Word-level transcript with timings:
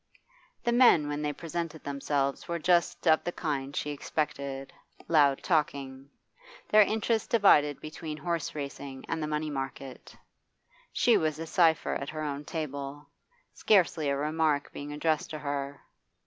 The 0.63 0.71
men 0.71 1.07
when 1.07 1.21
they 1.21 1.31
presented 1.31 1.83
themselves 1.83 2.47
were 2.47 2.57
just 2.57 3.05
of 3.07 3.23
the 3.23 3.31
kind 3.31 3.75
she 3.75 3.91
expected 3.91 4.73
loud 5.07 5.43
talking 5.43 6.09
their 6.69 6.81
interests 6.81 7.27
divided 7.27 7.79
between 7.79 8.17
horse 8.17 8.55
racing 8.55 9.05
and 9.07 9.21
the 9.21 9.27
money 9.27 9.51
market; 9.51 10.17
she 10.91 11.17
was 11.17 11.37
a 11.37 11.45
cipher 11.45 11.93
at 11.93 12.09
her 12.09 12.23
own 12.23 12.45
table, 12.45 13.11
scarcely 13.53 14.09
a 14.09 14.17
remark 14.17 14.71
being 14.73 14.91
addressed 14.91 15.29
to 15.29 15.37
her. 15.37 15.81